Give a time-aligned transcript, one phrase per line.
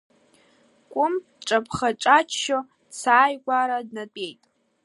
[0.91, 2.59] Кәым дҿаԥха-ҿаччо
[2.99, 4.41] сааигәара днатәеит.